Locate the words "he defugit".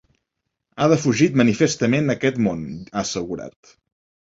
0.85-1.35